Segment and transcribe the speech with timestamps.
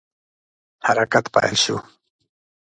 [0.85, 1.75] حرکت پیل شو.